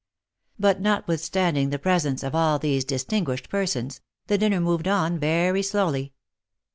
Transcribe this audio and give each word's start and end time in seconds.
But, 0.57 0.81
notwithstanding 0.81 1.69
the 1.69 1.77
presence 1.77 2.23
of 2.23 2.33
all 2.33 2.57
these 2.57 2.83
distinguished 2.83 3.49
per 3.49 3.67
sons, 3.67 4.01
the 4.25 4.37
dinner 4.39 4.59
moved 4.59 4.87
on 4.87 5.19
very 5.19 5.61
slowly. 5.61 6.15